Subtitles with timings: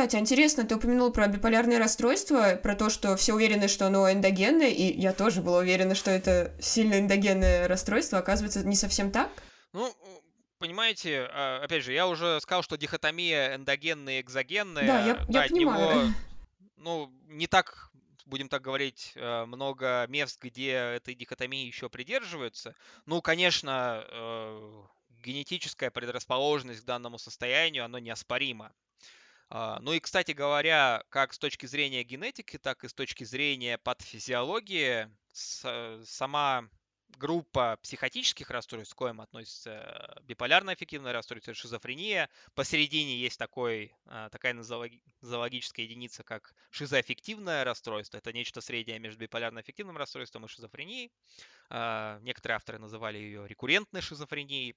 [0.00, 4.70] Кстати, интересно, ты упомянул про биполярное расстройство, про то, что все уверены, что оно эндогенное,
[4.70, 9.30] и я тоже была уверена, что это сильно эндогенное расстройство, оказывается, не совсем так?
[9.74, 9.94] Ну,
[10.58, 14.86] понимаете, а, опять же, я уже сказал, что дихотомия эндогенная и экзогенная.
[14.86, 16.06] Да, я, я понимаю.
[16.06, 16.14] Него,
[16.78, 17.90] ну, не так,
[18.24, 22.74] будем так говорить, э, много мест, где этой дихотомии еще придерживаются.
[23.04, 24.82] Ну, конечно, э,
[25.22, 28.72] генетическая предрасположенность к данному состоянию, оно неоспоримо.
[29.50, 33.78] А, ну и, кстати говоря, как с точки зрения генетики, так и с точки зрения
[33.78, 36.68] патофизиологии, сама
[37.18, 42.28] группа психотических расстройств, к коим относится биполярное аффективное расстройство, шизофрения.
[42.54, 48.18] Посередине есть такой, а, такая нозологическая единица, как шизоаффективное расстройство.
[48.18, 51.12] Это нечто среднее между биполярно-аффективным расстройством и шизофренией.
[51.68, 54.74] А, некоторые авторы называли ее рекуррентной шизофренией.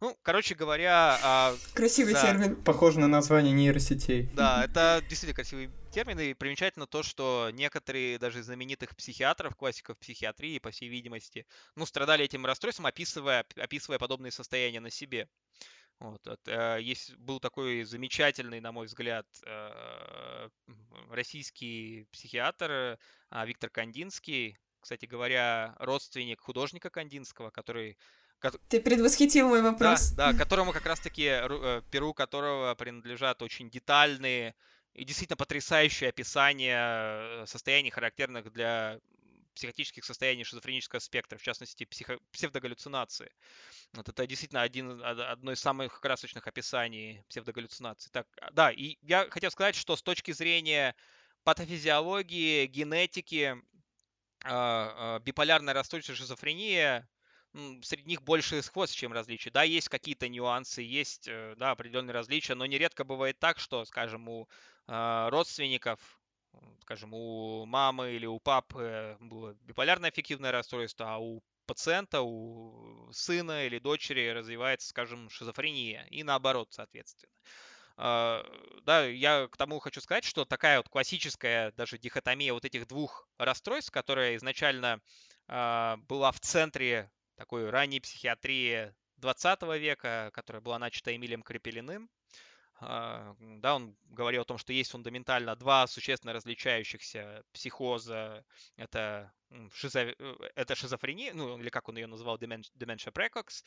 [0.00, 1.18] Ну, короче говоря...
[1.22, 2.56] А, Красивый да, термин.
[2.62, 4.30] Похоже на название нейросетей.
[4.34, 10.60] Да, это действительно красивый термин, и примечательно то, что некоторые даже знаменитых психиатров, классиков психиатрии,
[10.60, 15.28] по всей видимости, ну, страдали этим расстройством, описывая, описывая подобные состояния на себе.
[15.98, 20.48] Вот, вот, э, есть, был такой замечательный, на мой взгляд, э,
[21.10, 22.96] российский психиатр э,
[23.44, 27.98] Виктор Кандинский, кстати говоря, родственник художника Кандинского, который
[28.68, 30.10] ты предвосхитил мой вопрос.
[30.10, 34.54] Да, да которому как раз-таки, э, перу которого принадлежат очень детальные
[34.98, 38.98] и действительно потрясающее описание э, состояний, характерных для
[39.54, 43.30] психотических состояний шизофренического спектра, в частности, психо- псевдогаллюцинации.
[43.92, 48.10] Вот это действительно один, одно из самых красочных описаний псевдогаллюцинации.
[48.10, 50.94] Так, а, да, и я хотел сказать, что с точки зрения
[51.44, 53.56] патофизиологии, генетики,
[54.44, 57.08] а, а, биполярное расстройство, шизофрения,
[57.82, 59.50] среди них больше сходств, чем различий.
[59.50, 64.28] Да, есть какие-то нюансы, есть э, да, определенные различия, но нередко бывает так, что, скажем,
[64.28, 64.48] у
[64.88, 66.00] родственников,
[66.80, 73.66] скажем, у мамы или у папы было биполярное аффективное расстройство, а у пациента, у сына
[73.66, 77.32] или дочери развивается, скажем, шизофрения и наоборот, соответственно.
[77.98, 82.86] Uh, да, я к тому хочу сказать, что такая вот классическая даже дихотомия вот этих
[82.86, 85.00] двух расстройств, которая изначально
[85.48, 92.08] uh, была в центре такой ранней психиатрии 20 века, которая была начата Эмилием Крепелиным.
[92.80, 98.44] А, да, он говорил о том, что есть фундаментально два существенно различающихся психоза.
[98.76, 99.32] Это,
[99.72, 100.00] шизо...
[100.00, 103.64] Э, это шизофрения, ну или как он ее называл, dementia precox,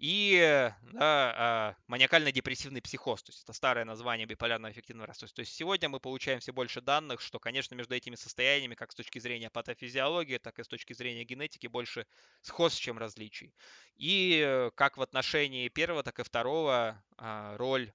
[0.00, 5.36] и да, а, маниакально-депрессивный психоз, то есть это старое название биполярного эффективного расстройства.
[5.36, 8.94] То есть сегодня мы получаем все больше данных, что, конечно, между этими состояниями, как с
[8.94, 12.06] точки зрения патофизиологии, так и с точки зрения генетики, больше
[12.40, 13.54] сходств, чем различий.
[13.96, 17.92] И э, как в отношении первого, так и второго а, роль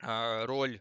[0.00, 0.80] роль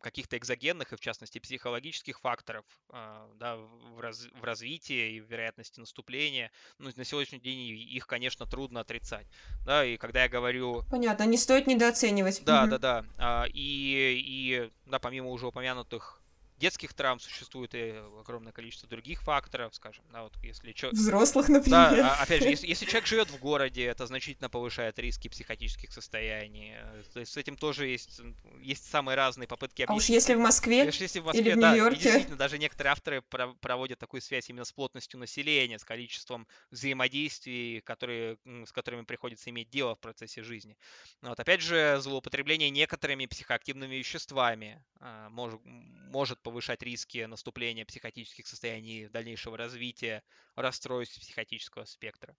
[0.00, 5.28] каких-то экзогенных и, в частности, психологических факторов а, да, в, раз, в развитии и в
[5.28, 6.52] вероятности наступления.
[6.78, 9.26] Ну, на сегодняшний день их, конечно, трудно отрицать.
[9.64, 10.84] Да, и когда я говорю...
[10.90, 12.42] Понятно, не стоит недооценивать.
[12.44, 12.70] Да, угу.
[12.70, 13.04] да, да.
[13.18, 16.22] А, и, и, да, помимо уже упомянутых
[16.58, 20.90] детских травм существует и огромное количество других факторов, скажем, да, вот если чё...
[20.90, 21.96] взрослых, например.
[21.96, 26.74] Да, опять же, если, если человек живет в городе, это значительно повышает риски психотических состояний.
[27.12, 28.20] То есть с этим тоже есть
[28.60, 29.90] есть самые разные попытки объяснить.
[29.90, 32.02] А уж если в Москве, если в Москве или в да, Нью-Йорке.
[32.02, 38.38] действительно, даже некоторые авторы проводят такую связь именно с плотностью населения, с количеством взаимодействий, которые,
[38.44, 40.76] с которыми приходится иметь дело в процессе жизни.
[41.22, 49.08] Вот, опять же, злоупотребление некоторыми психоактивными веществами а, может, может повышать риски наступления психотических состояний,
[49.08, 50.22] дальнейшего развития
[50.54, 52.36] расстройств психотического спектра.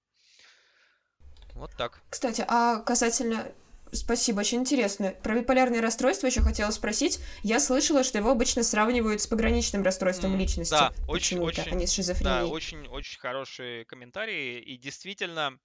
[1.53, 2.01] Вот так.
[2.09, 3.51] Кстати, а касательно
[3.93, 5.11] Спасибо, очень интересно.
[5.23, 7.19] Про биполярное расстройство еще хотела спросить.
[7.43, 10.71] Я слышала, что его обычно сравнивают с пограничным расстройством mm, личности.
[10.71, 12.41] Да, очень, очень, а не с шизофренией.
[12.41, 14.59] Да, очень, очень хорошие комментарии.
[14.59, 15.57] И действительно,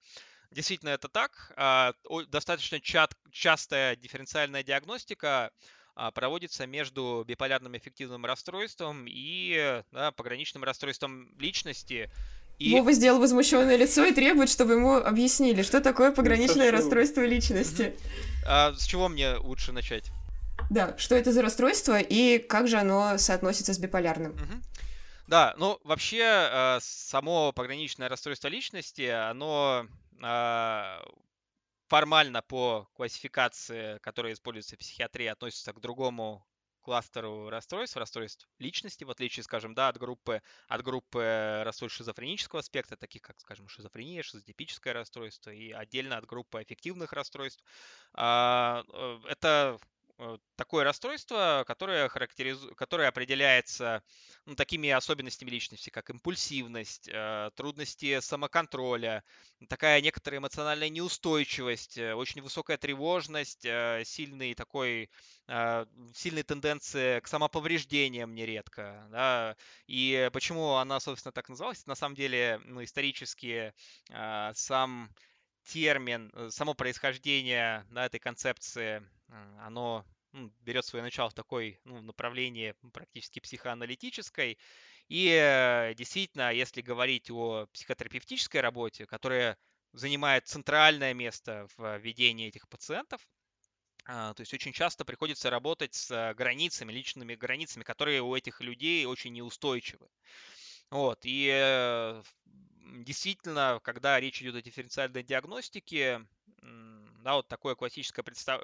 [0.51, 1.51] действительно это так.
[1.57, 1.93] А,
[2.29, 5.51] достаточно частая дифференциальная диагностика
[6.13, 12.09] проводится между биполярным эффективным расстройством и да, пограничным расстройством личности.
[12.59, 12.71] И...
[12.73, 16.77] Вова сделал возмущенное лицо и требует, чтобы ему объяснили, что такое пограничное Хочу.
[16.77, 17.95] расстройство личности.
[18.45, 20.11] А с чего мне лучше начать?
[20.69, 24.31] Да, что это за расстройство и как же оно соотносится с биполярным?
[24.31, 24.61] Угу.
[25.27, 29.87] Да, ну вообще а, само пограничное расстройство личности, оно
[30.21, 31.03] а,
[31.93, 36.43] формально по классификации, которая используется в психиатрии, относится к другому
[36.81, 42.97] кластеру расстройств, расстройств личности, в отличие, скажем, да, от группы, от группы расстройств шизофренического аспекта,
[42.97, 47.63] таких как, скажем, шизофрения, шизотипическое расстройство, и отдельно от группы аффективных расстройств.
[48.15, 49.77] А, э, это
[50.55, 52.73] такое расстройство, которое, характеризу...
[52.75, 54.03] которое определяется
[54.45, 59.23] ну, такими особенностями личности, как импульсивность, э, трудности самоконтроля,
[59.69, 63.65] такая некоторая эмоциональная неустойчивость, э, очень высокая тревожность,
[64.05, 65.09] сильный такой,
[66.13, 69.07] сильные тенденции к самоповреждениям нередко.
[69.11, 69.55] Да?
[69.87, 71.85] И почему она, собственно, так называлась?
[71.85, 73.73] На самом деле, ну, исторически
[74.53, 75.09] сам
[75.65, 79.01] термин, само происхождение да, этой концепции
[79.61, 84.57] оно ну, берет свое начало в такой ну, направлении практически психоаналитической.
[85.07, 89.57] И э, действительно, если говорить о психотерапевтической работе, которая
[89.91, 93.27] занимает центральное место в ведении этих пациентов,
[94.05, 99.05] а, то есть очень часто приходится работать с границами, личными границами, которые у этих людей
[99.05, 100.07] очень неустойчивы.
[100.89, 101.19] Вот.
[101.23, 102.23] И э,
[103.05, 106.25] действительно, когда речь идет о дифференциальной диагностике,
[106.61, 108.61] да, вот такое классическое представ...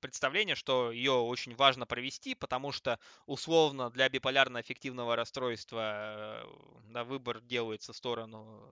[0.00, 7.40] Представление, что ее очень важно провести, потому что условно для биполярно-аффективного расстройства э, да, выбор
[7.40, 8.62] делается в сторону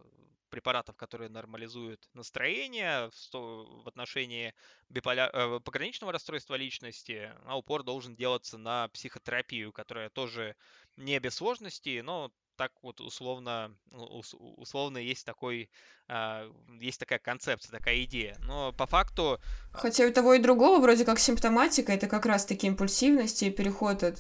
[0.51, 4.55] препаратов, которые нормализуют настроение в, отношении
[4.89, 5.31] биполя...
[5.33, 10.57] Э, пограничного расстройства личности, а упор должен делаться на психотерапию, которая тоже
[10.97, 12.31] не без сложностей, но
[12.61, 15.71] так вот условно, условно есть такой,
[16.09, 16.47] а,
[16.79, 18.37] есть такая концепция, такая идея.
[18.41, 19.41] Но по факту...
[19.73, 24.03] А Хотя у того и другого вроде как симптоматика, это как раз-таки импульсивность и переход
[24.03, 24.19] от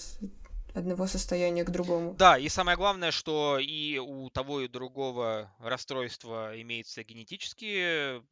[0.74, 2.14] одного состояния к другому.
[2.14, 8.22] Да, и самое главное, что и у того и другого расстройства имеются генетические,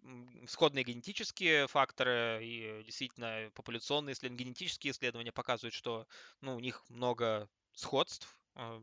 [0.47, 6.07] сходные генетические факторы, и действительно популяционные исследования, генетические исследования показывают, что
[6.41, 8.83] ну, у них много сходств, а,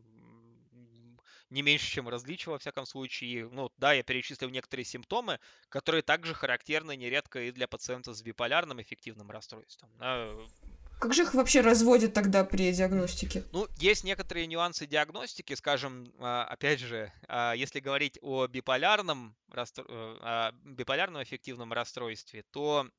[1.49, 3.47] не меньше, чем различия, во всяком случае.
[3.49, 8.81] Ну, да, я перечислил некоторые симптомы, которые также характерны нередко и для пациентов с биполярным
[8.81, 9.89] эффективным расстройством.
[10.99, 13.43] Как же их вообще разводят тогда при диагностике?
[13.51, 19.35] Ну, есть некоторые нюансы диагностики, скажем, а, опять же, а, если говорить о биполярном.
[19.77, 22.89] Э, биполярном эффективном расстройстве, то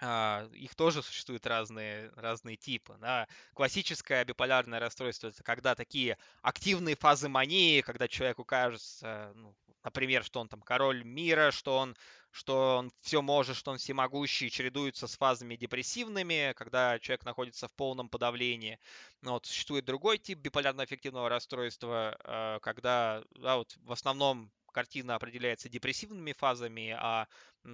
[0.00, 2.96] а, их тоже существуют разные, разные типы.
[3.00, 3.26] Да.
[3.54, 10.40] Классическое биполярное расстройство– это когда такие активные фазы мании, когда человеку кажется, ну, например, что
[10.40, 11.96] он там король мира, что он,
[12.30, 17.72] что он все может, что он всемогущий, чередуются с фазами депрессивными, когда человек находится в
[17.72, 18.78] полном подавлении.
[19.22, 25.68] Но вот существует другой тип биполярно-аффективного расстройства, а, когда да, вот в основном картина определяется
[25.68, 27.26] депрессивными фазами, а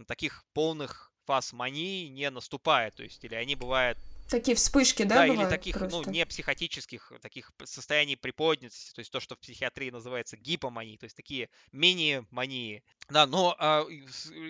[0.06, 3.98] таких полных фаз мании не наступает, то есть или они бывают
[4.28, 6.02] Такие вспышки, да, Да, или таких, ну, просто?
[6.06, 11.04] ну, не психотических, таких состояний приподнятости, то есть то, что в психиатрии называется гипомании, то
[11.04, 12.82] есть такие мини-мании.
[13.08, 13.86] Да, но а,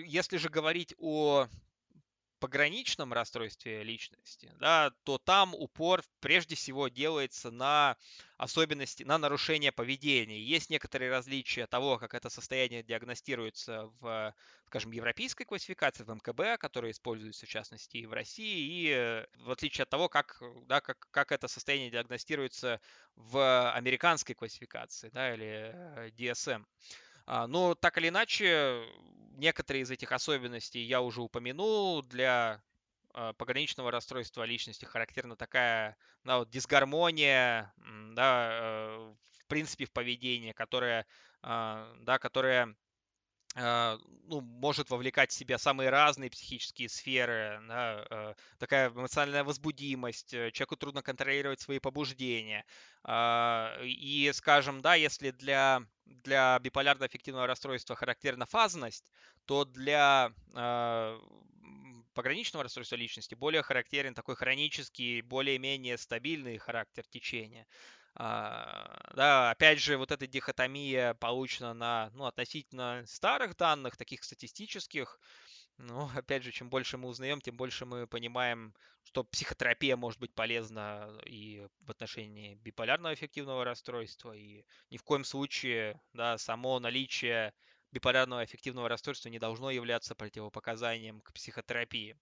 [0.05, 1.47] если же говорить о
[2.39, 7.97] пограничном расстройстве личности, да, то там упор прежде всего делается на
[8.37, 10.41] особенности, на нарушение поведения.
[10.41, 14.33] Есть некоторые различия того, как это состояние диагностируется в,
[14.67, 19.51] скажем, европейской классификации, в МКБ, которая используется в частности и в России, и э, в
[19.51, 22.81] отличие от того, как, да, как, как это состояние диагностируется
[23.15, 26.65] в американской классификации, да, или э, DSM.
[27.25, 28.83] А, но так или иначе,
[29.37, 32.03] некоторые из этих особенностей я уже упомянул.
[32.03, 32.61] Для
[33.13, 37.73] а, пограничного расстройства личности характерна такая да, вот дисгармония,
[38.13, 41.05] да, э, в принципе, в поведении, которая,
[41.41, 42.75] а, да, которая
[43.55, 50.51] ну, может вовлекать в себя самые разные психические сферы, да, э, такая эмоциональная возбудимость, э,
[50.51, 52.65] человеку трудно контролировать свои побуждения.
[53.07, 59.05] И, скажем, да, если для для биполярно-аффективного расстройства характерна фазность,
[59.45, 61.19] то для э,
[62.13, 67.67] пограничного расстройства личности более характерен такой хронический, более-менее стабильный характер течения.
[68.17, 75.19] А, да, опять же, вот эта дихотомия получена на ну, относительно старых данных, таких статистических,
[75.77, 80.33] ну, опять же, чем больше мы узнаем, тем больше мы понимаем, что психотерапия может быть
[80.33, 87.53] полезна и в отношении биполярного эффективного расстройства, и ни в коем случае, да, само наличие
[87.91, 92.17] биполярного эффективного расстройства не должно являться противопоказанием к психотерапии.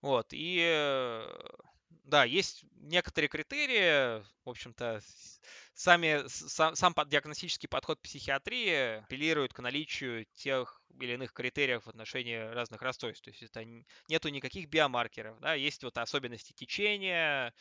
[0.00, 1.22] Вот, и
[2.04, 5.00] да, есть некоторые критерии, в общем-то,
[5.74, 12.36] сами, сам, сам диагностический подход психиатрии апеллирует к наличию тех или иных критериев в отношении
[12.36, 13.24] разных расстройств.
[13.24, 13.64] То есть это
[14.08, 17.52] нету никаких биомаркеров, да, есть вот особенности течения,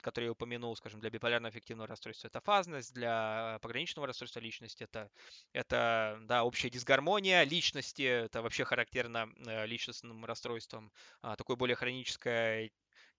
[0.00, 5.10] которые я упомянул, скажем, для биполярно-аффективного расстройства это фазность, для пограничного расстройства личности это,
[5.52, 10.90] это да, общая дисгармония личности, это вообще характерно э, личностным расстройствам,
[11.20, 12.70] а, такое более хроническое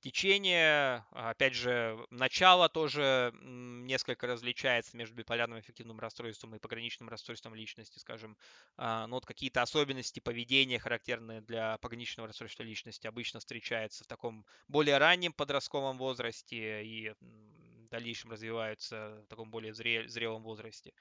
[0.03, 1.05] течение.
[1.11, 8.37] Опять же, начало тоже несколько различается между биполярным аффективным расстройством и пограничным расстройством личности, скажем.
[8.77, 14.45] А, ну, вот какие-то особенности поведения, характерные для пограничного расстройства личности, обычно встречаются в таком
[14.67, 20.93] более раннем подростковом возрасте и в дальнейшем развиваются в таком более зрелом возрасте.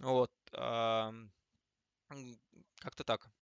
[0.00, 0.30] Вот.
[2.80, 3.30] Как-то так.